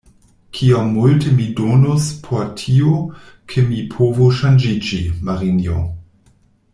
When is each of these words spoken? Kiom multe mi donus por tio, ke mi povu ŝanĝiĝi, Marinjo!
Kiom 0.59 0.87
multe 0.93 1.33
mi 1.33 1.45
donus 1.59 2.07
por 2.23 2.41
tio, 2.63 2.95
ke 3.53 3.67
mi 3.69 3.83
povu 3.99 4.31
ŝanĝiĝi, 4.39 5.03
Marinjo! 5.29 5.77